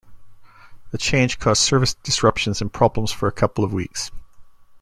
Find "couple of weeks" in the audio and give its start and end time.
3.31-4.09